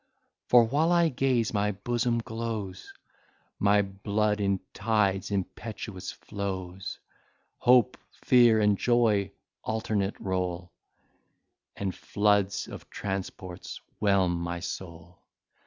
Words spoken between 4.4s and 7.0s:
in tides impetuous flows;